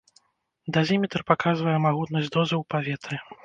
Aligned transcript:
Дазіметр 0.77 1.21
паказвае 1.33 1.77
магутнасць 1.87 2.33
дозы 2.35 2.55
ў 2.61 2.63
паветры. 2.75 3.15